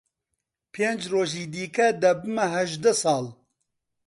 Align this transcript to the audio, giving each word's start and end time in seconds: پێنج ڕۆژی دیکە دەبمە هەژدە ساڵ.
پێنج 0.73 1.01
ڕۆژی 1.13 1.45
دیکە 1.53 1.87
دەبمە 2.01 2.45
هەژدە 2.55 2.91
ساڵ. 3.01 3.25